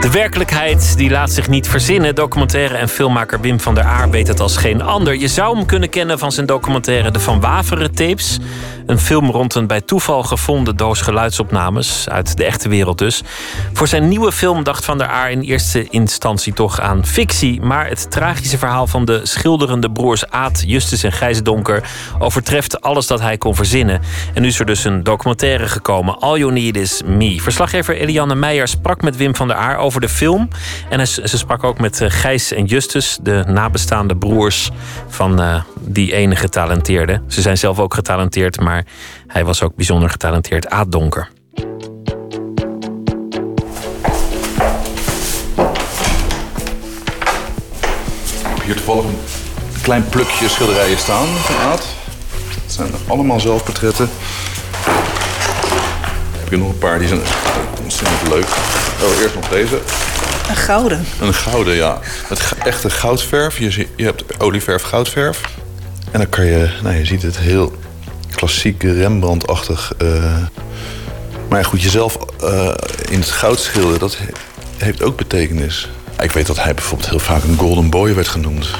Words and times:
De 0.00 0.10
werkelijkheid 0.10 0.96
die 0.96 1.10
laat 1.10 1.30
zich 1.30 1.48
niet 1.48 1.68
verzinnen. 1.68 2.14
Documentaire 2.14 2.76
en 2.76 2.88
filmmaker 2.88 3.40
Wim 3.40 3.60
van 3.60 3.74
der 3.74 3.84
Aar 3.84 4.10
weet 4.10 4.28
het 4.28 4.40
als 4.40 4.56
geen 4.56 4.82
ander. 4.82 5.16
Je 5.16 5.28
zou 5.28 5.56
hem 5.56 5.66
kunnen 5.66 5.88
kennen 5.88 6.18
van 6.18 6.32
zijn 6.32 6.46
documentaire 6.46 7.10
De 7.10 7.20
Van 7.20 7.40
Waveren 7.40 7.94
Tapes. 7.94 8.38
Een 8.86 8.98
film 8.98 9.30
rond 9.30 9.54
een 9.54 9.66
bij 9.66 9.80
toeval 9.80 10.22
gevonden 10.22 10.76
doos 10.76 11.00
geluidsopnames 11.00 12.08
uit 12.08 12.36
de 12.36 12.44
echte 12.44 12.68
wereld 12.68 12.98
dus. 12.98 13.22
Voor 13.72 13.88
zijn 13.88 14.08
nieuwe 14.08 14.32
film 14.32 14.64
dacht 14.64 14.84
Van 14.84 14.98
der 14.98 15.06
Aar 15.06 15.30
in 15.30 15.40
eerste 15.40 15.88
instantie 15.90 16.52
toch 16.52 16.80
aan 16.80 17.06
fictie. 17.06 17.60
Maar 17.60 17.88
het 17.88 18.10
tragische 18.10 18.58
verhaal 18.58 18.86
van 18.86 19.04
de 19.04 19.20
schilderende 19.22 19.90
broers 19.90 20.30
Aad, 20.30 20.62
Justus 20.66 21.02
en 21.02 21.12
Gijs 21.12 21.42
Donker 21.42 21.82
overtreft 22.18 22.80
alles 22.80 23.06
dat 23.06 23.20
hij 23.20 23.38
kon 23.38 23.54
verzinnen. 23.54 24.00
En 24.34 24.42
nu 24.42 24.48
is 24.48 24.58
er 24.58 24.66
dus 24.66 24.84
een 24.84 25.02
documentaire 25.02 25.68
gekomen. 25.68 26.18
All 26.18 26.38
You 26.38 26.52
Need 26.52 26.76
Is 26.76 27.02
Me. 27.06 27.40
Verslaggever 27.40 27.96
Eliane 27.96 28.34
Meijer 28.34 28.68
sprak 28.68 29.02
met 29.02 29.16
Wim 29.16 29.36
van 29.36 29.48
der 29.48 29.56
Aar 29.56 29.76
over 29.76 29.89
de 29.98 30.08
film. 30.08 30.48
En 30.88 31.08
ze 31.08 31.38
sprak 31.38 31.64
ook 31.64 31.78
met 31.80 32.00
eh, 32.00 32.10
Gijs 32.10 32.52
en 32.52 32.64
Justus, 32.64 33.18
de 33.22 33.44
nabestaande 33.46 34.16
broers 34.16 34.70
van 35.08 35.40
uh, 35.40 35.62
die 35.80 36.12
ene 36.12 36.36
getalenteerde. 36.36 37.20
Ze 37.26 37.40
zijn 37.40 37.58
zelf 37.58 37.78
ook 37.78 37.94
getalenteerd, 37.94 38.60
maar 38.60 38.84
hij 39.26 39.44
was 39.44 39.62
ook 39.62 39.74
bijzonder 39.74 40.10
getalenteerd. 40.10 40.68
Aad 40.68 40.92
Donker. 40.92 41.28
Hier 48.64 48.74
toevallig 48.76 49.04
een 49.04 49.18
klein 49.82 50.08
plukje 50.08 50.48
schilderijen 50.48 50.98
staan 50.98 51.26
van 51.26 51.56
Aad. 51.56 51.86
Het 52.62 52.72
zijn 52.72 52.90
allemaal 53.06 53.40
zelfportretten. 53.40 54.10
Ik 56.32 56.38
heb 56.40 56.48
hier 56.48 56.58
nog 56.58 56.68
een 56.68 56.78
paar 56.78 56.98
die 56.98 57.08
zijn 57.08 57.20
ontzettend 57.82 58.28
leuk. 58.28 58.48
Oh, 59.02 59.20
eerst 59.22 59.34
nog 59.34 59.48
deze. 59.48 59.80
Een 60.48 60.56
gouden. 60.56 61.04
Een 61.20 61.34
gouden, 61.34 61.74
ja. 61.74 61.98
Het 62.02 62.52
echte 62.64 62.90
goudverf. 62.90 63.58
Je, 63.58 63.86
je 63.96 64.04
hebt 64.04 64.40
olieverf, 64.40 64.82
goudverf. 64.82 65.40
En 66.10 66.18
dan 66.18 66.28
kan 66.28 66.44
je, 66.44 66.70
nou 66.82 66.96
je 66.96 67.04
ziet 67.04 67.22
het 67.22 67.38
heel 67.38 67.72
klassiek 68.30 68.82
Rembrandt-achtig. 68.82 69.92
Uh, 70.02 70.36
maar 71.48 71.64
goed, 71.64 71.82
jezelf 71.82 72.18
uh, 72.42 72.72
in 73.08 73.20
het 73.20 73.30
goud 73.30 73.58
schilderen, 73.58 73.98
dat 73.98 74.18
heeft 74.76 75.02
ook 75.02 75.16
betekenis. 75.16 75.88
Ik 76.20 76.30
weet 76.30 76.46
dat 76.46 76.62
hij 76.62 76.74
bijvoorbeeld 76.74 77.10
heel 77.10 77.18
vaak 77.18 77.42
een 77.42 77.58
golden 77.58 77.90
boy 77.90 78.14
werd 78.14 78.28
genoemd. 78.28 78.70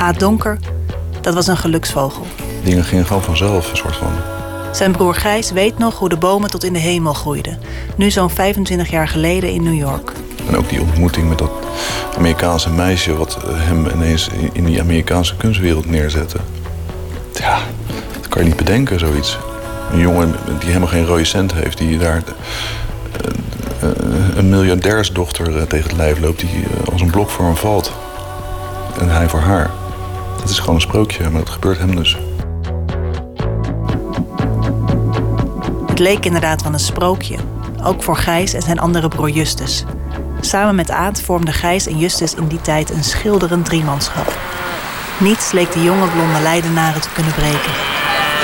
A. 0.00 0.12
Donker, 0.12 0.58
dat 1.20 1.34
was 1.34 1.46
een 1.46 1.56
geluksvogel. 1.56 2.26
Dingen 2.64 2.84
gingen 2.84 3.06
gewoon 3.06 3.22
vanzelf, 3.22 3.70
een 3.70 3.76
soort 3.76 3.96
van. 3.96 4.41
Zijn 4.72 4.92
broer 4.92 5.14
Gijs 5.14 5.50
weet 5.50 5.78
nog 5.78 5.98
hoe 5.98 6.08
de 6.08 6.16
bomen 6.16 6.50
tot 6.50 6.64
in 6.64 6.72
de 6.72 6.78
hemel 6.78 7.12
groeiden. 7.12 7.58
Nu 7.96 8.10
zo'n 8.10 8.30
25 8.30 8.90
jaar 8.90 9.08
geleden 9.08 9.50
in 9.50 9.62
New 9.62 9.78
York. 9.78 10.12
En 10.48 10.56
ook 10.56 10.68
die 10.68 10.80
ontmoeting 10.80 11.28
met 11.28 11.38
dat 11.38 11.50
Amerikaanse 12.16 12.70
meisje... 12.70 13.16
wat 13.16 13.38
hem 13.46 13.86
ineens 13.86 14.28
in 14.52 14.64
die 14.64 14.80
Amerikaanse 14.80 15.36
kunstwereld 15.36 15.86
neerzette. 15.86 16.38
Ja, 17.32 17.58
dat 18.12 18.28
kan 18.28 18.42
je 18.42 18.48
niet 18.48 18.56
bedenken, 18.56 18.98
zoiets. 18.98 19.38
Een 19.92 19.98
jongen 19.98 20.34
die 20.58 20.68
helemaal 20.68 20.88
geen 20.88 21.06
rode 21.06 21.24
cent 21.24 21.52
heeft... 21.52 21.78
die 21.78 21.98
daar 21.98 22.22
eh, 23.80 23.88
een 24.36 24.48
miljardairsdochter 24.48 25.56
eh, 25.56 25.62
tegen 25.62 25.88
het 25.88 25.98
lijf 25.98 26.20
loopt... 26.20 26.40
die 26.40 26.50
eh, 26.50 26.92
als 26.92 27.00
een 27.00 27.10
blok 27.10 27.30
voor 27.30 27.44
hem 27.44 27.56
valt. 27.56 27.92
En 29.00 29.08
hij 29.08 29.28
voor 29.28 29.40
haar. 29.40 29.70
Dat 30.40 30.50
is 30.50 30.58
gewoon 30.58 30.74
een 30.74 30.80
sprookje, 30.80 31.30
maar 31.30 31.40
dat 31.40 31.50
gebeurt 31.50 31.78
hem 31.78 31.96
dus. 31.96 32.16
Het 35.92 36.00
leek 36.00 36.24
inderdaad 36.24 36.62
van 36.62 36.72
een 36.72 36.78
sprookje. 36.78 37.36
Ook 37.82 38.02
voor 38.02 38.16
Gijs 38.16 38.52
en 38.52 38.62
zijn 38.62 38.78
andere 38.78 39.08
broer 39.08 39.28
Justus. 39.28 39.84
Samen 40.40 40.74
met 40.74 40.90
Aad 40.90 41.20
vormden 41.20 41.54
Gijs 41.54 41.86
en 41.86 41.98
Justus 41.98 42.34
in 42.34 42.46
die 42.46 42.60
tijd 42.60 42.90
een 42.90 43.04
schilderend 43.04 43.64
driemanschap. 43.64 44.38
Niets 45.18 45.52
leek 45.52 45.72
de 45.72 45.82
jonge 45.82 46.06
blonde 46.06 46.40
leidenaren 46.40 47.00
te 47.00 47.08
kunnen 47.12 47.32
breken. 47.32 47.72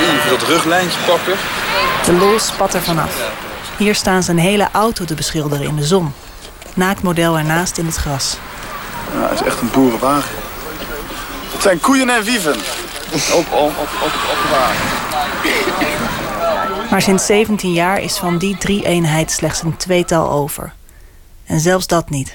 Even 0.00 0.30
dat 0.30 0.42
ruglijntje 0.42 0.98
pakken. 1.06 1.34
De 2.04 2.12
lol 2.12 2.38
spat 2.38 2.74
er 2.74 2.82
vanaf. 2.82 3.30
Hier 3.76 3.94
staan 3.94 4.22
ze 4.22 4.30
een 4.30 4.38
hele 4.38 4.68
auto 4.72 5.04
te 5.04 5.14
beschilderen 5.14 5.66
in 5.66 5.76
de 5.76 5.84
zon. 5.86 6.12
Naaktmodel 6.74 7.38
ernaast 7.38 7.78
in 7.78 7.86
het 7.86 7.96
gras. 7.96 8.38
Ja, 9.14 9.28
het 9.28 9.40
is 9.40 9.46
echt 9.46 9.60
een 9.60 9.70
boerenwagen. 9.70 10.30
Het 11.52 11.62
zijn 11.62 11.80
koeien 11.80 12.10
en 12.10 12.22
wieven. 12.22 12.56
Op, 13.12 13.22
op, 13.32 13.52
op, 13.52 13.68
op, 13.78 14.12
op 14.30 14.38
de 14.42 14.48
wagen. 14.50 15.97
Maar 16.90 17.02
sinds 17.02 17.26
17 17.26 17.72
jaar 17.72 18.02
is 18.02 18.16
van 18.16 18.38
die 18.38 18.58
drie 18.58 18.84
eenheid 18.84 19.30
slechts 19.30 19.62
een 19.62 19.76
tweetal 19.76 20.30
over. 20.30 20.72
En 21.44 21.60
zelfs 21.60 21.86
dat 21.86 22.10
niet. 22.10 22.34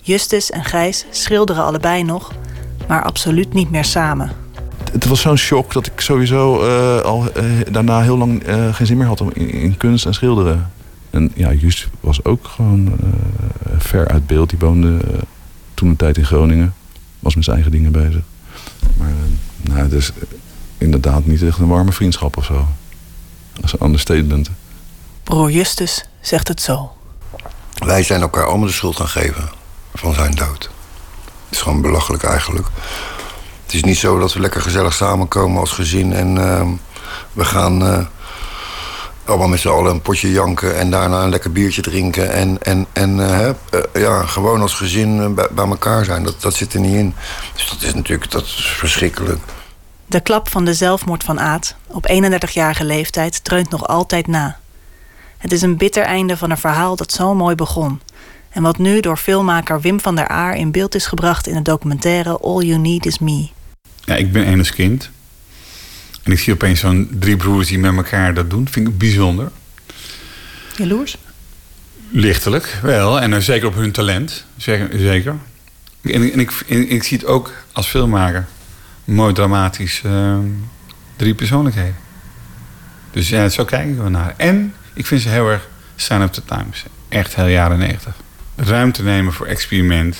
Justus 0.00 0.50
en 0.50 0.64
Gijs 0.64 1.04
schilderen 1.10 1.64
allebei 1.64 2.02
nog, 2.02 2.32
maar 2.88 3.02
absoluut 3.02 3.52
niet 3.52 3.70
meer 3.70 3.84
samen. 3.84 4.30
Het 4.92 5.04
was 5.04 5.20
zo'n 5.20 5.36
shock 5.36 5.72
dat 5.72 5.86
ik 5.86 6.00
sowieso 6.00 6.64
uh, 6.64 7.00
al 7.00 7.24
uh, 7.36 7.44
daarna 7.70 8.02
heel 8.02 8.18
lang 8.18 8.48
uh, 8.48 8.74
geen 8.74 8.86
zin 8.86 8.96
meer 8.96 9.06
had 9.06 9.20
om 9.20 9.30
in, 9.32 9.76
kunst 9.76 10.06
en 10.06 10.14
schilderen. 10.14 10.70
En 11.10 11.32
ja, 11.34 11.52
Just 11.52 11.88
was 12.00 12.24
ook 12.24 12.46
gewoon 12.46 12.92
ver 13.78 14.08
uit 14.08 14.26
beeld. 14.26 14.50
Die 14.50 14.58
woonde 14.58 14.98
toen 15.74 15.88
een 15.88 15.96
tijd 15.96 16.16
in 16.16 16.24
Groningen. 16.24 16.74
Was 17.18 17.34
met 17.34 17.44
zijn 17.44 17.56
eigen 17.56 17.74
dingen 17.74 17.92
bezig. 17.92 18.22
Maar 18.96 19.12
nou, 19.60 19.88
dus 19.88 20.12
inderdaad 20.78 21.26
niet 21.26 21.42
echt 21.42 21.58
een 21.58 21.68
warme 21.68 21.92
vriendschap 21.92 22.36
of 22.36 22.44
zo. 22.44 22.66
Dat 23.54 23.64
is 23.64 23.72
een 23.72 23.86
understatement. 23.86 24.50
Broer 25.22 25.50
Justus 25.50 26.04
zegt 26.20 26.48
het 26.48 26.60
zo. 26.60 26.92
Wij 27.74 28.02
zijn 28.02 28.20
elkaar 28.20 28.46
allemaal 28.46 28.66
de 28.66 28.72
schuld 28.72 28.96
gaan 28.96 29.08
geven 29.08 29.50
van 29.94 30.14
zijn 30.14 30.34
dood. 30.34 30.62
Het 31.48 31.50
is 31.50 31.60
gewoon 31.60 31.80
belachelijk 31.80 32.22
eigenlijk. 32.22 32.66
Het 33.64 33.74
is 33.74 33.84
niet 33.84 33.98
zo 33.98 34.18
dat 34.18 34.32
we 34.32 34.40
lekker 34.40 34.60
gezellig 34.60 34.94
samenkomen 34.94 35.60
als 35.60 35.72
gezin 35.72 36.12
en 36.12 36.36
uh, 36.36 36.68
we 37.32 37.44
gaan 37.44 37.82
uh, 37.82 37.98
allemaal 39.24 39.48
met 39.48 39.60
z'n 39.60 39.68
allen 39.68 39.92
een 39.92 40.02
potje 40.02 40.30
janken 40.30 40.78
en 40.78 40.90
daarna 40.90 41.22
een 41.22 41.30
lekker 41.30 41.52
biertje 41.52 41.82
drinken. 41.82 42.32
En, 42.32 42.62
en, 42.62 42.86
en 42.92 43.18
uh, 43.18 43.48
ja, 43.92 44.26
gewoon 44.26 44.60
als 44.60 44.74
gezin 44.74 45.34
bij, 45.34 45.48
bij, 45.50 45.66
elkaar 45.66 46.04
zijn. 46.04 46.22
Dat, 46.22 46.42
dat 46.42 46.54
zit 46.54 46.74
er 46.74 46.80
niet 46.80 46.94
in. 46.94 47.14
Dus 47.54 47.68
dat 47.68 47.82
is 47.82 47.94
natuurlijk 47.94 48.30
dat 48.30 48.44
is 48.44 48.74
verschrikkelijk. 48.78 49.40
De 50.12 50.20
klap 50.20 50.48
van 50.48 50.64
de 50.64 50.74
zelfmoord 50.74 51.24
van 51.24 51.40
Aad, 51.40 51.76
op 51.86 52.08
31-jarige 52.10 52.84
leeftijd, 52.84 53.44
dreunt 53.44 53.70
nog 53.70 53.86
altijd 53.86 54.26
na. 54.26 54.58
Het 55.38 55.52
is 55.52 55.62
een 55.62 55.76
bitter 55.76 56.02
einde 56.02 56.36
van 56.36 56.50
een 56.50 56.58
verhaal 56.58 56.96
dat 56.96 57.12
zo 57.12 57.34
mooi 57.34 57.54
begon. 57.54 58.00
En 58.48 58.62
wat 58.62 58.78
nu 58.78 59.00
door 59.00 59.16
filmmaker 59.16 59.80
Wim 59.80 60.00
van 60.00 60.16
der 60.16 60.28
Aar 60.28 60.56
in 60.56 60.70
beeld 60.70 60.94
is 60.94 61.06
gebracht 61.06 61.46
in 61.46 61.54
de 61.54 61.62
documentaire 61.62 62.38
All 62.38 62.62
You 62.62 62.78
Need 62.78 63.06
Is 63.06 63.18
Me. 63.18 63.48
Ja, 64.04 64.14
ik 64.14 64.32
ben 64.32 64.44
enig 64.44 64.74
kind. 64.74 65.10
En 66.22 66.32
ik 66.32 66.38
zie 66.38 66.52
opeens 66.52 66.80
zo'n 66.80 67.16
drie 67.18 67.36
broers 67.36 67.68
die 67.68 67.78
met 67.78 67.96
elkaar 67.96 68.34
dat 68.34 68.50
doen. 68.50 68.68
Vind 68.68 68.88
ik 68.88 68.98
bijzonder. 68.98 69.50
Jaloers? 70.76 71.16
Lichtelijk, 72.10 72.78
wel. 72.82 73.20
En 73.20 73.32
uh, 73.32 73.38
zeker 73.38 73.66
op 73.66 73.74
hun 73.74 73.92
talent. 73.92 74.44
Zeker. 74.56 74.98
zeker. 74.98 75.36
En, 76.02 76.32
en, 76.32 76.40
ik, 76.40 76.64
en, 76.68 76.88
ik 76.88 77.02
zie 77.02 77.18
het 77.18 77.26
ook 77.26 77.52
als 77.72 77.86
filmmaker. 77.86 78.46
Mooi 79.04 79.32
dramatisch. 79.32 80.02
Uh, 80.06 80.38
drie 81.16 81.34
persoonlijkheden. 81.34 81.96
Dus 83.10 83.28
ja, 83.28 83.48
zo 83.48 83.64
kijk 83.64 83.88
ik 83.88 83.96
wel 83.96 84.10
naar. 84.10 84.34
En 84.36 84.74
ik 84.94 85.06
vind 85.06 85.20
ze 85.20 85.28
heel 85.28 85.48
erg 85.48 85.68
sign 85.96 86.20
up 86.20 86.32
the 86.32 86.44
times. 86.44 86.84
Echt 87.08 87.34
heel 87.34 87.46
jaren 87.46 87.78
negentig. 87.78 88.14
Ruimte 88.56 89.02
nemen 89.02 89.32
voor 89.32 89.46
experiment. 89.46 90.16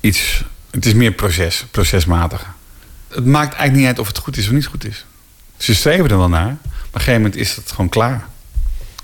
Iets 0.00 0.44
het 0.76 0.86
is 0.86 0.94
meer 0.94 1.12
proces, 1.12 1.64
procesmatig. 1.70 2.46
Het 3.08 3.26
maakt 3.26 3.54
eigenlijk 3.54 3.76
niet 3.76 3.86
uit 3.86 3.98
of 3.98 4.06
het 4.06 4.18
goed 4.18 4.36
is 4.36 4.46
of 4.46 4.52
niet 4.52 4.66
goed 4.66 4.84
is. 4.84 5.04
Ze 5.56 5.74
streven 5.74 6.10
er 6.10 6.18
wel 6.18 6.28
naar, 6.28 6.44
maar 6.44 6.54
op 6.86 6.94
een 6.94 7.00
gegeven 7.00 7.20
moment 7.20 7.36
is 7.36 7.56
het 7.56 7.70
gewoon 7.70 7.88
klaar. 7.88 8.26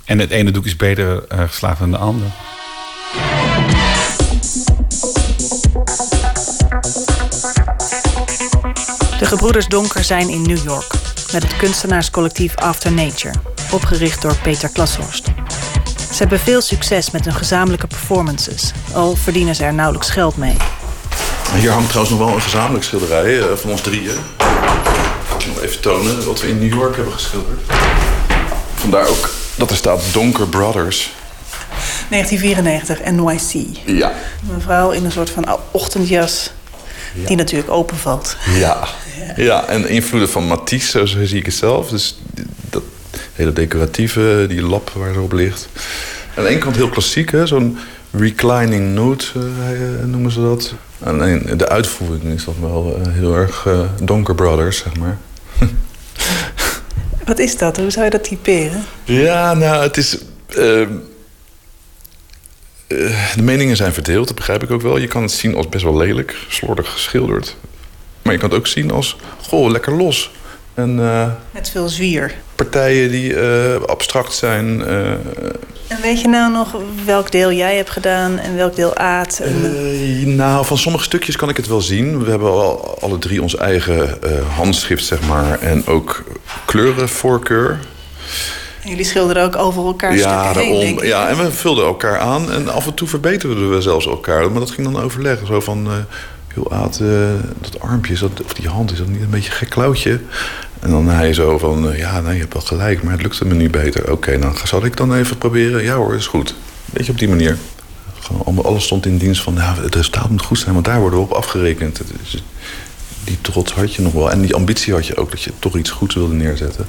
En 0.04 0.18
het 0.18 0.30
ene 0.30 0.50
doek 0.50 0.66
is 0.66 0.76
beter 0.76 1.24
uh, 1.32 1.42
geslagen 1.48 1.78
dan 1.78 1.90
de 1.90 2.06
ander. 2.06 2.26
De 9.22 9.28
gebroeders 9.28 9.66
Donker 9.66 10.04
zijn 10.04 10.28
in 10.28 10.42
New 10.42 10.64
York 10.64 10.92
met 11.32 11.42
het 11.42 11.56
kunstenaarscollectief 11.56 12.56
After 12.56 12.92
Nature, 12.92 13.34
opgericht 13.72 14.22
door 14.22 14.36
Peter 14.36 14.68
Klashorst. 14.68 15.24
Ze 15.96 16.18
hebben 16.18 16.38
veel 16.38 16.60
succes 16.60 17.10
met 17.10 17.24
hun 17.24 17.34
gezamenlijke 17.34 17.86
performances, 17.86 18.72
al 18.92 19.16
verdienen 19.16 19.54
ze 19.54 19.64
er 19.64 19.74
nauwelijks 19.74 20.10
geld 20.10 20.36
mee. 20.36 20.56
Hier 21.54 21.70
hangt 21.70 21.88
trouwens 21.88 22.16
nog 22.16 22.26
wel 22.26 22.36
een 22.36 22.42
gezamenlijk 22.42 22.84
schilderij 22.84 23.38
uh, 23.38 23.44
van 23.54 23.70
ons 23.70 23.80
drieën. 23.80 24.16
Ik 25.38 25.46
nog 25.46 25.60
even 25.62 25.80
tonen 25.80 26.26
wat 26.26 26.40
we 26.40 26.48
in 26.48 26.58
New 26.58 26.72
York 26.72 26.96
hebben 26.96 27.12
geschilderd. 27.12 27.60
Vandaar 28.74 29.08
ook 29.08 29.30
dat 29.54 29.70
er 29.70 29.76
staat 29.76 30.02
Donker 30.12 30.48
Brothers. 30.48 31.12
1994, 32.08 33.12
NYC. 33.12 33.76
Ja. 33.86 34.12
Een 34.54 34.60
vrouw 34.60 34.90
in 34.90 35.04
een 35.04 35.12
soort 35.12 35.30
van 35.30 35.58
ochtendjas 35.70 36.50
ja. 37.14 37.26
die 37.26 37.36
natuurlijk 37.36 37.70
openvalt. 37.70 38.36
Ja. 38.54 38.58
ja. 39.36 39.42
ja, 39.42 39.66
en 39.66 39.88
invloeden 39.88 40.28
van 40.28 40.46
Matisse, 40.46 41.08
zo 41.08 41.24
zie 41.24 41.38
ik 41.38 41.46
het 41.46 41.54
zelf. 41.54 41.88
Dus 41.88 42.18
dat 42.70 42.82
hele 43.32 43.52
decoratieve, 43.52 44.44
die 44.48 44.62
lap 44.62 44.90
waar 44.90 45.12
ze 45.12 45.20
op 45.20 45.32
ligt. 45.32 45.68
Aan 46.36 46.44
de 46.44 46.50
ene 46.50 46.58
kant 46.58 46.76
heel 46.76 46.88
klassiek, 46.88 47.32
zo'n 47.44 47.78
reclining 48.10 48.94
note 48.94 49.26
uh, 49.36 50.04
noemen 50.04 50.30
ze 50.30 50.40
dat. 50.40 50.74
Alleen 51.02 51.50
de 51.56 51.68
uitvoering 51.68 52.34
is 52.34 52.44
dat 52.44 52.54
wel 52.60 52.96
uh, 52.98 53.12
heel 53.12 53.34
erg 53.34 53.64
uh, 53.64 53.80
Donker 54.02 54.34
Brothers, 54.34 54.76
zeg 54.76 54.96
maar. 54.96 55.18
Wat 57.24 57.38
is 57.38 57.56
dat? 57.56 57.76
Hoe 57.76 57.90
zou 57.90 58.04
je 58.04 58.10
dat 58.10 58.24
typeren? 58.24 58.84
Ja, 59.04 59.54
nou, 59.54 59.82
het 59.82 59.96
is. 59.96 60.18
Uh, 62.98 63.34
de 63.34 63.42
meningen 63.42 63.76
zijn 63.76 63.92
verdeeld, 63.92 64.26
dat 64.26 64.36
begrijp 64.36 64.62
ik 64.62 64.70
ook 64.70 64.82
wel. 64.82 64.96
Je 64.96 65.06
kan 65.06 65.22
het 65.22 65.32
zien 65.32 65.54
als 65.54 65.68
best 65.68 65.84
wel 65.84 65.96
lelijk, 65.96 66.36
slordig 66.48 66.92
geschilderd. 66.92 67.56
Maar 68.22 68.32
je 68.32 68.38
kan 68.38 68.48
het 68.48 68.58
ook 68.58 68.66
zien 68.66 68.90
als, 68.90 69.16
goh, 69.48 69.70
lekker 69.70 69.96
los. 69.96 70.30
En, 70.74 70.98
uh, 70.98 71.26
Met 71.50 71.70
veel 71.70 71.88
zwier. 71.88 72.34
Partijen 72.54 73.10
die 73.10 73.32
uh, 73.32 73.74
abstract 73.86 74.32
zijn. 74.32 74.84
En 75.86 76.00
weet 76.02 76.20
je 76.20 76.28
nou 76.28 76.52
nog 76.52 76.76
welk 77.04 77.30
deel 77.30 77.52
jij 77.52 77.76
hebt 77.76 77.90
gedaan 77.90 78.38
en 78.38 78.56
welk 78.56 78.76
deel 78.76 78.96
Aad? 78.96 79.38
En... 79.38 80.36
nou, 80.36 80.64
van 80.64 80.78
sommige 80.78 81.04
stukjes 81.04 81.36
kan 81.36 81.48
ik 81.48 81.56
het 81.56 81.66
wel 81.66 81.80
zien. 81.80 82.24
We 82.24 82.30
hebben 82.30 82.50
al, 82.50 82.98
alle 83.00 83.18
drie 83.18 83.42
ons 83.42 83.56
eigen 83.56 84.18
handschrift, 84.54 85.04
zeg 85.04 85.20
maar. 85.20 85.60
En 85.60 85.86
ook 85.86 86.24
kleurenvoorkeur. 86.64 87.78
En 88.82 88.88
jullie 88.88 89.04
schilderden 89.04 89.42
ook 89.42 89.56
over 89.56 89.86
elkaar 89.86 90.16
ja, 90.16 90.52
heen, 90.52 90.72
daarom, 90.74 91.04
Ja, 91.04 91.28
en 91.28 91.36
we 91.36 91.52
vulden 91.52 91.84
elkaar 91.84 92.18
aan. 92.18 92.52
En 92.52 92.68
af 92.68 92.86
en 92.86 92.94
toe 92.94 93.08
verbeterden 93.08 93.74
we 93.74 93.80
zelfs 93.80 94.06
elkaar. 94.06 94.50
Maar 94.50 94.60
dat 94.60 94.70
ging 94.70 94.92
dan 94.92 95.02
overleggen. 95.02 95.46
Zo 95.46 95.60
van... 95.60 95.88
heel 96.54 96.72
Aad, 96.72 97.00
dat 97.60 97.80
armpje, 97.80 98.12
is 98.12 98.20
dat, 98.20 98.42
of 98.44 98.54
die 98.54 98.68
hand, 98.68 98.92
is 98.92 98.98
dat 98.98 99.08
niet 99.08 99.20
een 99.20 99.30
beetje 99.30 99.50
een 99.50 99.56
gek 99.56 99.70
klauwtje? 99.70 100.20
En 100.80 100.90
dan 100.90 101.08
hij 101.08 101.32
zo 101.32 101.58
van, 101.58 101.92
ja, 101.96 102.20
nee, 102.20 102.34
je 102.34 102.40
hebt 102.40 102.52
wel 102.52 102.62
gelijk, 102.62 103.02
maar 103.02 103.12
het 103.12 103.22
lukte 103.22 103.44
me 103.44 103.54
nu 103.54 103.70
beter. 103.70 104.12
Oké, 104.12 104.38
dan 104.38 104.54
zal 104.64 104.84
ik 104.84 104.96
dan 104.96 105.14
even 105.14 105.38
proberen. 105.38 105.82
Ja 105.82 105.94
hoor, 105.94 106.14
is 106.14 106.26
goed. 106.26 106.54
Beetje 106.84 107.12
op 107.12 107.18
die 107.18 107.28
manier. 107.28 107.58
Gewoon, 108.18 108.64
alles 108.64 108.84
stond 108.84 109.06
in 109.06 109.18
dienst 109.18 109.42
van, 109.42 109.54
ja, 109.54 109.74
het 109.82 109.94
resultaat 109.94 110.30
moet 110.30 110.42
goed 110.42 110.58
zijn, 110.58 110.72
want 110.72 110.84
daar 110.86 111.00
worden 111.00 111.18
we 111.18 111.24
op 111.24 111.32
afgerekend. 111.32 112.00
Die 113.24 113.38
trots 113.40 113.72
had 113.72 113.94
je 113.94 114.02
nog 114.02 114.12
wel. 114.12 114.30
En 114.30 114.40
die 114.40 114.54
ambitie 114.54 114.92
had 114.92 115.06
je 115.06 115.16
ook, 115.16 115.30
dat 115.30 115.42
je 115.42 115.52
toch 115.58 115.76
iets 115.76 115.90
goeds 115.90 116.14
wilde 116.14 116.34
neerzetten. 116.34 116.86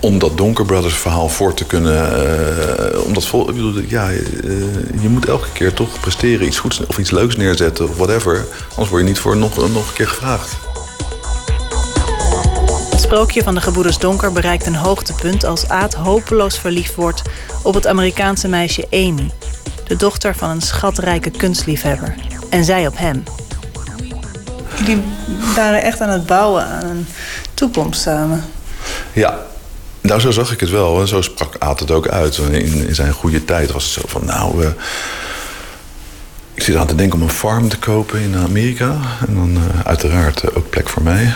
Om 0.00 0.18
dat 0.18 0.36
Donker 0.36 0.64
Brothers 0.64 0.94
verhaal 0.94 1.28
voor 1.28 1.54
te 1.54 1.64
kunnen... 1.64 2.26
Uh, 2.92 3.04
omdat 3.04 3.26
vol, 3.26 3.48
ik 3.48 3.54
bedoel, 3.54 3.82
ja, 3.86 4.10
uh, 4.10 4.20
je 5.00 5.08
moet 5.08 5.28
elke 5.28 5.48
keer 5.52 5.72
toch 5.72 6.00
presteren, 6.00 6.46
iets 6.46 6.58
goeds 6.58 6.86
of 6.86 6.98
iets 6.98 7.10
leuks 7.10 7.36
neerzetten 7.36 7.88
of 7.88 7.96
whatever. 7.96 8.46
Anders 8.68 8.88
word 8.88 9.02
je 9.02 9.08
niet 9.08 9.18
voor 9.18 9.36
nog, 9.36 9.56
nog 9.56 9.88
een 9.88 9.94
keer 9.94 10.08
gevraagd. 10.08 10.56
Het 12.90 13.00
sprookje 13.00 13.42
van 13.42 13.54
de 13.54 13.60
gebroeders 13.60 13.98
Donker 13.98 14.32
bereikt 14.32 14.66
een 14.66 14.74
hoogtepunt 14.74 15.44
als 15.44 15.68
Aad 15.68 15.94
hopeloos 15.94 16.58
verliefd 16.58 16.94
wordt 16.94 17.22
op 17.62 17.74
het 17.74 17.86
Amerikaanse 17.86 18.48
meisje 18.48 18.86
Amy, 18.90 19.30
de 19.86 19.96
dochter 19.96 20.34
van 20.36 20.50
een 20.50 20.62
schatrijke 20.62 21.30
kunstliefhebber. 21.30 22.14
En 22.50 22.64
zij 22.64 22.86
op 22.86 22.98
hem. 22.98 23.22
Jullie 24.78 25.02
waren 25.54 25.82
echt 25.82 26.00
aan 26.00 26.08
het 26.08 26.26
bouwen 26.26 26.64
aan 26.64 26.84
een 26.84 27.06
toekomst 27.54 28.00
samen. 28.00 28.44
Ja, 29.12 29.48
nou 30.00 30.20
zo 30.20 30.30
zag 30.30 30.52
ik 30.52 30.60
het 30.60 30.70
wel. 30.70 31.00
En 31.00 31.08
zo 31.08 31.22
sprak 31.22 31.54
Aad 31.58 31.80
het 31.80 31.90
ook 31.90 32.08
uit. 32.08 32.36
In, 32.36 32.86
in 32.86 32.94
zijn 32.94 33.12
goede 33.12 33.44
tijd 33.44 33.72
was 33.72 33.84
het 33.84 33.92
zo 33.92 34.00
van, 34.06 34.24
nou... 34.24 34.64
Uh, 34.64 34.70
ik 36.54 36.66
zit 36.66 36.76
aan 36.76 36.86
te 36.86 36.94
denken 36.94 37.18
om 37.18 37.24
een 37.24 37.34
farm 37.34 37.68
te 37.68 37.78
kopen 37.78 38.20
in 38.20 38.36
Amerika. 38.36 38.96
En 39.26 39.34
dan 39.34 39.50
uh, 39.50 39.80
uiteraard 39.84 40.42
uh, 40.42 40.56
ook 40.56 40.70
plek 40.70 40.88
voor 40.88 41.02
mij. 41.02 41.34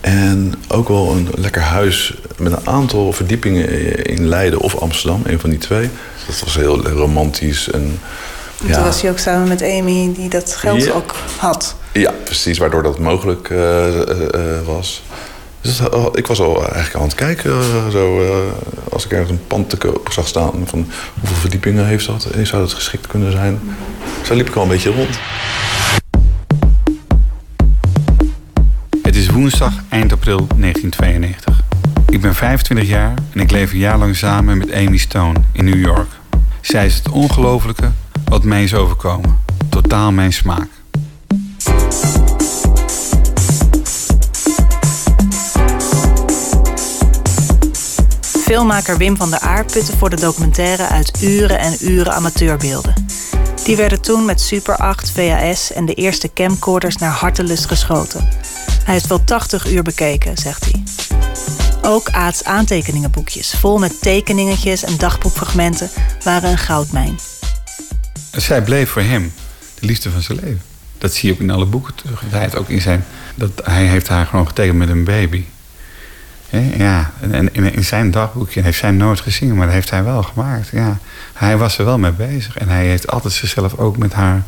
En 0.00 0.54
ook 0.68 0.88
wel 0.88 1.12
een 1.12 1.28
lekker 1.34 1.62
huis 1.62 2.14
met 2.36 2.52
een 2.52 2.66
aantal 2.66 3.12
verdiepingen 3.12 3.68
in 4.06 4.28
Leiden 4.28 4.60
of 4.60 4.76
Amsterdam, 4.76 5.22
een 5.24 5.40
van 5.40 5.50
die 5.50 5.58
twee. 5.58 5.90
Dat 6.26 6.40
was 6.40 6.54
heel 6.54 6.86
romantisch. 6.86 7.70
En, 7.70 8.00
ja. 8.64 8.74
Toen 8.74 8.84
was 8.84 9.02
hij 9.02 9.10
ook 9.10 9.18
samen 9.18 9.48
met 9.48 9.62
Amy, 9.62 10.12
die 10.14 10.28
dat 10.28 10.54
geld 10.56 10.84
ja. 10.84 10.92
ook 10.92 11.14
had. 11.36 11.74
Ja, 11.92 12.12
precies, 12.24 12.58
waardoor 12.58 12.82
dat 12.82 12.98
mogelijk 12.98 13.48
was. 14.64 15.02
Dus 15.62 15.76
dat, 15.76 16.18
ik 16.18 16.26
was 16.26 16.40
al 16.40 16.62
eigenlijk 16.62 16.94
aan 16.94 17.02
het 17.02 17.14
kijken, 17.14 17.52
zo, 17.90 18.20
als 18.90 19.04
ik 19.04 19.10
ergens 19.10 19.30
een 19.30 19.46
pand 19.46 19.70
te 19.70 19.76
koop 19.76 20.08
zag 20.12 20.28
staan. 20.28 20.52
Van 20.64 20.86
hoeveel 21.20 21.36
verdiepingen 21.36 21.86
heeft 21.86 22.06
dat? 22.06 22.28
Zou 22.42 22.62
dat 22.62 22.72
geschikt 22.72 23.06
kunnen 23.06 23.32
zijn? 23.32 23.60
Zo 24.24 24.34
liep 24.34 24.48
ik 24.48 24.54
al 24.54 24.62
een 24.62 24.68
beetje 24.68 24.92
rond. 24.92 25.18
Het 29.02 29.16
is 29.16 29.28
woensdag 29.28 29.72
eind 29.88 30.12
april 30.12 30.46
1992. 30.56 31.60
Ik 32.08 32.20
ben 32.20 32.34
25 32.34 32.88
jaar 32.88 33.14
en 33.32 33.40
ik 33.40 33.50
leef 33.50 33.72
een 33.72 33.78
jaar 33.78 33.98
lang 33.98 34.16
samen 34.16 34.58
met 34.58 34.72
Amy 34.72 34.96
Stone 34.96 35.40
in 35.52 35.64
New 35.64 35.80
York. 35.80 36.08
Zij 36.60 36.86
is 36.86 36.94
het 36.94 37.08
ongelofelijke 37.08 37.90
wat 38.24 38.44
mij 38.44 38.62
is 38.62 38.74
overkomen. 38.74 39.38
Totaal 39.68 40.12
mijn 40.12 40.32
smaak. 40.32 40.68
Filmmaker 48.52 48.98
Wim 48.98 49.16
van 49.16 49.30
der 49.30 49.38
Aar 49.38 49.64
putte 49.64 49.96
voor 49.96 50.10
de 50.10 50.16
documentaire 50.16 50.86
uit 50.86 51.22
uren 51.22 51.58
en 51.58 51.76
uren 51.80 52.12
amateurbeelden. 52.14 52.94
Die 53.64 53.76
werden 53.76 54.00
toen 54.00 54.24
met 54.24 54.40
Super 54.40 54.76
8, 54.76 55.10
VHS 55.10 55.72
en 55.72 55.86
de 55.86 55.94
eerste 55.94 56.32
camcorders 56.32 56.96
naar 56.96 57.10
hartelust 57.10 57.66
geschoten. 57.66 58.28
Hij 58.84 58.94
heeft 58.94 59.06
wel 59.06 59.24
80 59.24 59.70
uur 59.70 59.82
bekeken, 59.82 60.36
zegt 60.36 60.64
hij. 60.64 60.82
Ook 61.82 62.10
Aad's 62.10 62.42
aantekeningenboekjes, 62.42 63.50
vol 63.50 63.78
met 63.78 64.00
tekeningetjes 64.00 64.84
en 64.84 64.96
dagboekfragmenten, 64.96 65.90
waren 66.24 66.50
een 66.50 66.58
goudmijn. 66.58 67.18
Zij 68.30 68.62
bleef 68.62 68.90
voor 68.90 69.02
hem 69.02 69.32
de 69.80 69.86
liefde 69.86 70.10
van 70.10 70.22
zijn 70.22 70.38
leven. 70.38 70.62
Dat 70.98 71.14
zie 71.14 71.28
je 71.28 71.34
ook 71.34 71.40
in 71.40 71.50
alle 71.50 71.66
boeken 71.66 71.94
terug. 71.94 72.22
Hij 72.26 72.40
heeft 72.40 72.56
ook 72.56 72.68
in 72.68 72.80
zijn. 72.80 73.04
Dat, 73.34 73.50
hij 73.64 73.86
heeft 73.86 74.08
haar 74.08 74.26
gewoon 74.26 74.46
getekend 74.46 74.78
met 74.78 74.88
een 74.88 75.04
baby. 75.04 75.44
Ja, 76.60 77.10
en 77.20 77.54
in 77.54 77.84
zijn 77.84 78.10
dagboekje 78.10 78.62
heeft 78.62 78.78
zij 78.78 78.90
nooit 78.90 79.20
gezien, 79.20 79.54
maar 79.54 79.66
dat 79.66 79.74
heeft 79.74 79.90
hij 79.90 80.04
wel 80.04 80.22
gemaakt. 80.22 80.68
Ja. 80.72 80.98
Hij 81.32 81.56
was 81.56 81.78
er 81.78 81.84
wel 81.84 81.98
mee 81.98 82.12
bezig 82.12 82.58
en 82.58 82.68
hij 82.68 82.86
heeft 82.86 83.10
altijd 83.10 83.32
zichzelf 83.32 83.78
ook 83.78 83.96
met 83.96 84.12
haar 84.12 84.42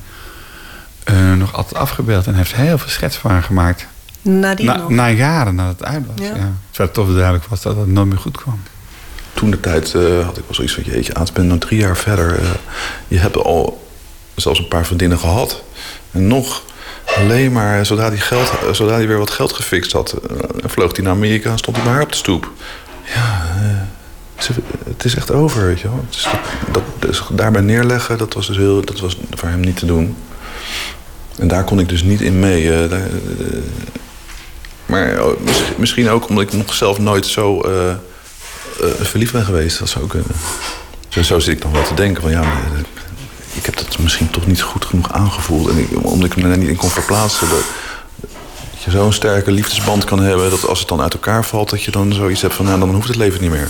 uh, 1.11 1.33
nog 1.33 1.55
altijd 1.55 1.75
afgebeeld 1.75 2.27
en 2.27 2.35
heeft 2.35 2.55
heel 2.55 2.79
veel 2.79 2.89
schets 2.89 3.17
van 3.17 3.31
haar 3.31 3.43
gemaakt. 3.43 3.87
Na, 4.23 4.55
die 4.55 4.67
na, 4.67 4.77
nog. 4.77 4.89
na 4.89 5.11
jaren 5.11 5.55
nadat 5.55 5.79
het 5.79 5.89
uit 5.89 6.07
was. 6.07 6.27
Ja. 6.27 6.35
Ja. 6.35 6.53
Terwijl 6.71 6.89
het 6.89 6.93
toch 6.93 7.15
duidelijk 7.15 7.45
was 7.45 7.63
dat 7.63 7.77
het 7.77 7.87
nooit 7.87 8.09
meer 8.09 8.19
goed 8.19 8.37
kwam. 8.37 8.61
Toen 9.33 9.51
de 9.51 9.61
tijd 9.61 9.93
uh, 9.95 10.25
had 10.25 10.39
ik 10.39 10.45
wel 10.45 10.55
zoiets 10.55 10.75
van: 10.75 10.83
jeetje, 10.83 11.15
aan 11.15 11.25
het 11.25 11.33
ben 11.33 11.47
nog 11.47 11.59
drie 11.59 11.81
jaar 11.81 11.97
verder. 11.97 12.41
Uh, 12.41 12.49
je 13.09 13.19
hebt 13.19 13.37
al 13.37 13.89
zelfs 14.35 14.59
een 14.59 14.69
paar 14.69 14.87
vriendinnen 14.87 15.19
gehad. 15.19 15.63
En 16.11 16.27
nog 16.27 16.63
alleen 17.17 17.53
maar 17.53 17.87
zodra 17.87 18.09
hij, 18.09 18.19
geld, 18.19 18.53
zodra 18.73 18.95
hij 18.95 19.07
weer 19.07 19.19
wat 19.19 19.31
geld 19.31 19.53
gefixt 19.53 19.93
had, 19.93 20.15
uh, 20.31 20.39
vloog 20.65 20.97
hij 20.97 21.05
naar 21.05 21.15
Amerika 21.15 21.51
en 21.51 21.59
stond 21.59 21.77
hij 21.77 21.87
bij 21.93 22.03
op 22.03 22.11
de 22.11 22.17
stoep. 22.17 22.51
Ja, 23.15 23.43
het 24.89 25.05
is 25.05 25.15
echt 25.15 25.31
over, 25.31 25.67
weet 25.67 25.81
je 25.81 25.89
wel. 25.89 26.05
Dus 26.11 26.29
dat, 26.73 26.83
dus 26.99 27.23
daarbij 27.31 27.63
neerleggen, 27.63 28.19
dat 28.19 28.35
was 28.35 28.47
dus 28.47 28.57
heel, 28.57 28.85
dat 28.85 29.01
was 29.01 29.17
voor 29.31 29.49
hem 29.49 29.61
niet 29.61 29.77
te 29.77 29.87
doen. 29.87 30.17
En 31.37 31.49
daar 31.49 31.65
kon 31.65 31.81
ik 31.81 31.89
dus 31.89 32.03
niet 32.03 32.21
in 32.21 32.39
mee. 32.39 32.89
Maar 34.87 35.17
misschien 35.77 36.09
ook 36.09 36.29
omdat 36.29 36.45
ik 36.45 36.53
nog 36.53 36.75
zelf 36.75 36.99
nooit 36.99 37.27
zo 37.27 37.63
verliefd 39.01 39.33
ben 39.33 39.45
geweest. 39.45 39.79
Dat 39.79 39.89
zou 39.89 40.07
kunnen. 40.07 40.31
Zo, 41.09 41.23
zo 41.23 41.39
zit 41.39 41.55
ik 41.55 41.63
dan 41.63 41.73
wel 41.73 41.83
te 41.83 41.95
denken 41.95 42.23
van 42.23 42.31
ja, 42.31 42.43
ik 43.65 43.75
heb 43.75 43.85
dat 43.87 43.99
misschien 43.99 44.31
toch 44.31 44.47
niet 44.47 44.63
goed 44.63 44.85
genoeg 44.85 45.13
aangevoeld. 45.13 45.69
En 45.69 45.79
ik, 45.79 45.89
omdat 46.03 46.25
ik 46.25 46.37
me 46.37 46.49
daar 46.49 46.59
niet 46.59 46.69
in 46.69 46.77
kon 46.77 46.91
verplaatsen. 46.91 47.49
Dat, 47.49 47.65
je 48.85 48.91
zo'n 48.91 49.13
sterke 49.13 49.51
liefdesband 49.51 50.05
kan 50.05 50.21
hebben 50.21 50.51
dat 50.51 50.67
als 50.67 50.79
het 50.79 50.89
dan 50.89 51.01
uit 51.01 51.13
elkaar 51.13 51.45
valt, 51.45 51.71
dat 51.71 51.83
je 51.83 51.91
dan 51.91 52.13
zoiets 52.13 52.43
hebt 52.43 52.55
van 52.55 52.65
nou, 52.65 52.79
dan 52.79 52.95
hoeft 52.95 53.09
het 53.09 53.17
leven 53.17 53.41
niet 53.41 53.51
meer. 53.51 53.69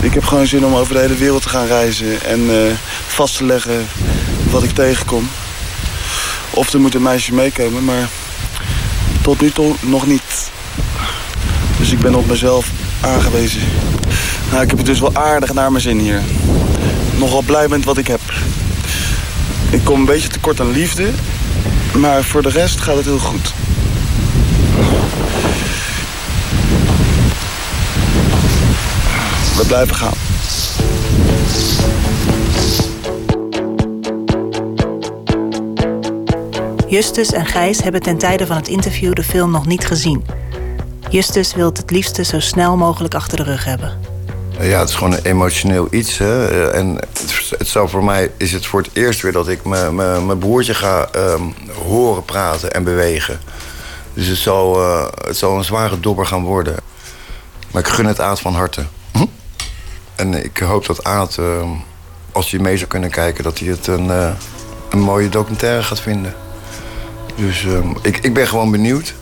Ik 0.00 0.14
heb 0.14 0.24
gewoon 0.24 0.46
zin 0.46 0.64
om 0.64 0.74
over 0.74 0.94
de 0.94 1.00
hele 1.00 1.14
wereld 1.14 1.42
te 1.42 1.48
gaan 1.48 1.66
reizen 1.66 2.22
en 2.22 2.40
uh, 2.40 2.72
vast 3.06 3.36
te 3.36 3.44
leggen 3.44 3.86
wat 4.50 4.62
ik 4.62 4.70
tegenkom. 4.70 5.28
Of 6.50 6.72
er 6.72 6.80
moet 6.80 6.94
een 6.94 7.02
meisje 7.02 7.34
meekomen, 7.34 7.84
maar 7.84 8.08
tot 9.22 9.40
nu 9.40 9.50
toe 9.50 9.74
nog 9.80 10.06
niet. 10.06 10.50
Dus 11.78 11.92
ik 11.92 11.98
ben 11.98 12.14
op 12.14 12.26
mezelf 12.26 12.70
aangewezen. 13.00 13.62
Nou, 14.50 14.62
ik 14.62 14.68
heb 14.68 14.78
het 14.78 14.86
dus 14.86 15.00
wel 15.00 15.14
aardig 15.14 15.52
naar 15.52 15.70
mijn 15.70 15.82
zin 15.82 15.98
hier. 15.98 16.22
Nogal 17.18 17.42
blij 17.42 17.68
met 17.68 17.84
wat 17.84 17.98
ik 17.98 18.06
heb. 18.06 18.20
Ik 19.70 19.84
kom 19.84 20.00
een 20.00 20.06
beetje 20.06 20.28
tekort 20.28 20.60
aan 20.60 20.70
liefde, 20.70 21.10
maar 21.94 22.24
voor 22.24 22.42
de 22.42 22.48
rest 22.48 22.80
gaat 22.80 22.96
het 22.96 23.04
heel 23.04 23.18
goed. 23.18 23.52
We 29.56 29.64
blijven 29.66 29.94
gaan. 29.96 30.12
Justus 36.88 37.32
en 37.32 37.46
Gijs 37.46 37.82
hebben 37.82 38.02
ten 38.02 38.18
tijde 38.18 38.46
van 38.46 38.56
het 38.56 38.68
interview 38.68 39.12
de 39.12 39.22
film 39.22 39.50
nog 39.50 39.66
niet 39.66 39.86
gezien. 39.86 40.24
Justus 41.10 41.54
wil 41.54 41.72
het 41.72 41.90
liefste 41.90 42.24
zo 42.24 42.40
snel 42.40 42.76
mogelijk 42.76 43.14
achter 43.14 43.36
de 43.36 43.42
rug 43.42 43.64
hebben. 43.64 44.13
Ja, 44.60 44.78
het 44.78 44.88
is 44.88 44.94
gewoon 44.94 45.12
een 45.12 45.24
emotioneel 45.24 45.88
iets. 45.90 46.18
Hè? 46.18 46.48
Eh, 46.48 46.78
en 46.78 46.98
het, 47.58 47.70
voor 47.70 48.04
mij 48.04 48.30
is 48.36 48.52
het 48.52 48.66
voor 48.66 48.80
het 48.82 48.90
eerst 48.92 49.22
weer 49.22 49.32
dat 49.32 49.48
ik 49.48 49.64
mijn 49.64 50.38
broertje 50.38 50.74
ga 50.74 51.08
ehm, 51.12 51.42
horen 51.86 52.24
praten 52.24 52.72
en 52.72 52.84
bewegen. 52.84 53.40
Dus 54.12 54.26
het 54.26 54.38
zal, 54.38 54.80
uh, 54.80 55.06
het 55.26 55.36
zal 55.36 55.56
een 55.56 55.64
zware 55.64 56.00
dobber 56.00 56.26
gaan 56.26 56.42
worden. 56.42 56.76
Maar 57.70 57.82
ik 57.82 57.88
gun 57.88 58.06
het 58.06 58.20
Aad 58.20 58.40
van 58.40 58.54
harte. 58.54 58.84
Hm? 59.12 59.24
En 60.14 60.44
ik 60.44 60.58
hoop 60.58 60.86
dat 60.86 61.04
Aad, 61.04 61.38
ehm, 61.38 61.68
als 62.32 62.50
hij 62.50 62.60
mee 62.60 62.76
zou 62.76 62.88
kunnen 62.88 63.10
kijken... 63.10 63.44
dat 63.44 63.58
hij 63.58 63.68
het 63.68 63.86
een, 63.86 64.08
een 64.90 65.00
mooie 65.00 65.28
documentaire 65.28 65.82
gaat 65.82 66.00
vinden. 66.00 66.34
Dus 67.34 67.64
ehm, 67.64 67.88
ik, 68.02 68.18
ik 68.18 68.34
ben 68.34 68.46
gewoon 68.46 68.70
benieuwd. 68.70 69.14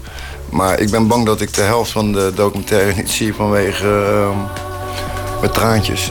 Maar 0.51 0.81
ik 0.81 0.91
ben 0.91 1.07
bang 1.07 1.27
dat 1.27 1.41
ik 1.41 1.55
de 1.55 1.63
helft 1.63 1.91
van 1.91 2.13
de 2.13 2.33
documentaire 2.35 2.95
niet 2.95 3.11
zie 3.11 3.35
vanwege 3.35 4.31
mijn 5.43 5.55
traantjes. 5.55 6.11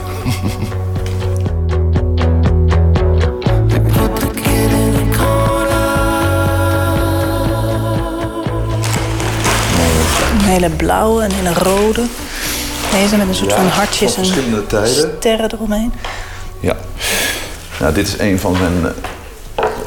Een 10.32 10.40
hele 10.40 10.70
blauwe, 10.70 11.24
een 11.24 11.32
hele 11.32 11.54
rode. 11.54 12.04
Deze 12.92 13.18
met 13.18 13.28
een 13.28 13.36
soort 13.36 13.54
van 13.54 13.68
hartjes 13.68 14.16
en 14.16 14.26
sterren 14.86 15.54
eromheen. 15.54 15.94
Ja. 16.60 16.78
Nou, 17.80 17.94
dit 17.94 18.08
is 18.08 18.20
een 18.20 18.40
van 18.40 18.56
zijn 18.56 18.94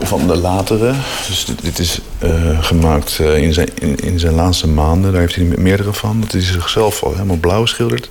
van 0.03 0.27
de 0.27 0.37
latere. 0.37 0.93
Dus 1.27 1.47
dit, 1.63 1.79
is 1.79 2.01
uh, 2.25 2.65
gemaakt 2.65 3.19
uh, 3.21 3.37
in, 3.37 3.53
zijn, 3.53 3.69
in, 3.75 3.97
in, 3.97 4.19
zijn 4.19 4.35
laatste 4.35 4.69
maanden. 4.69 5.13
Daar 5.13 5.21
heeft 5.21 5.35
hij 5.35 5.45
meerdere 5.45 5.93
van. 5.93 6.21
Dat 6.21 6.33
hij 6.33 6.41
zichzelf 6.41 7.03
al 7.03 7.13
helemaal 7.13 7.37
blauw 7.37 7.67
schildert. 7.67 8.11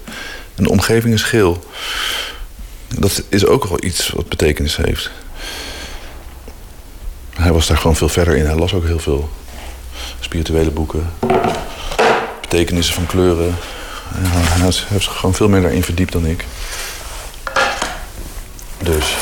En 0.64 0.70
de 0.70 0.76
omgeving 0.76 1.14
is 1.14 1.24
geel. 1.24 1.64
Dat 2.88 3.24
is 3.30 3.46
ook 3.46 3.66
wel 3.66 3.84
iets 3.84 4.10
wat 4.10 4.30
betekenis 4.30 4.76
heeft. 4.76 5.12
Hij 7.34 7.52
was 7.52 7.68
daar 7.68 7.78
gewoon 7.78 7.96
veel 7.96 8.10
verder 8.10 8.36
in. 8.36 8.46
Hij 8.46 8.56
las 8.56 8.74
ook 8.74 8.86
heel 8.86 9.00
veel 9.00 9.30
spirituele 10.20 10.72
boeken. 10.72 11.14
Betekenissen 12.42 12.94
van 12.94 13.06
kleuren. 13.06 13.56
Hij 14.14 14.62
heeft 14.64 15.04
zich 15.04 15.16
gewoon 15.18 15.36
veel 15.36 15.50
meer 15.50 15.62
daarin 15.62 15.84
verdiept 15.84 16.12
dan 16.12 16.26
ik. 16.26 16.46
Dus 18.78 19.16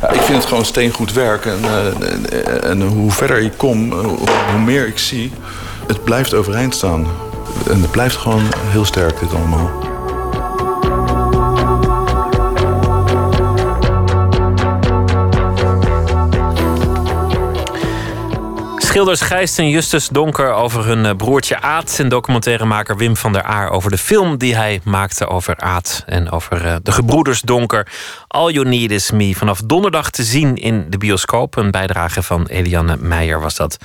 ja, 0.00 0.08
ik 0.10 0.20
vind 0.20 0.38
het 0.38 0.46
gewoon 0.46 0.64
steengoed 0.64 1.12
werk. 1.12 1.46
En, 1.46 1.60
uh, 1.64 2.64
en 2.64 2.82
hoe 2.82 3.10
verder 3.10 3.38
ik 3.38 3.52
kom, 3.56 3.92
hoe 4.50 4.58
meer 4.64 4.86
ik 4.86 4.98
zie, 4.98 5.32
het 5.86 6.04
blijft 6.04 6.34
overeind 6.34 6.74
staan. 6.74 7.06
En 7.68 7.80
het 7.80 7.90
blijft 7.90 8.16
gewoon 8.16 8.46
heel 8.70 8.84
sterk, 8.84 9.20
dit 9.20 9.34
allemaal. 9.34 9.89
Schilders 19.00 19.28
Gijs 19.28 19.58
en 19.58 19.68
Justus 19.68 20.08
Donker 20.08 20.52
over 20.52 20.84
hun 20.84 21.06
eh, 21.06 21.16
broertje 21.16 21.60
Aad... 21.60 21.96
en 21.98 22.08
documentairemaker 22.08 22.96
Wim 22.96 23.16
van 23.16 23.32
der 23.32 23.42
Aar 23.42 23.70
over 23.70 23.90
de 23.90 23.98
film 23.98 24.38
die 24.38 24.54
hij 24.54 24.80
maakte 24.84 25.26
over 25.26 25.56
Aad... 25.56 26.02
en 26.06 26.30
over 26.30 26.66
eh, 26.66 26.76
de 26.82 26.92
gebroeders 26.92 27.40
Donker. 27.40 27.86
All 28.28 28.52
You 28.52 28.68
Need 28.68 28.90
Is 28.90 29.10
Me. 29.10 29.34
Vanaf 29.34 29.60
donderdag 29.64 30.10
te 30.10 30.22
zien 30.22 30.56
in 30.56 30.86
de 30.88 30.98
bioscoop. 30.98 31.56
Een 31.56 31.70
bijdrage 31.70 32.22
van 32.22 32.46
Eliane 32.46 32.96
Meijer 32.96 33.40
was 33.40 33.56
dat. 33.56 33.76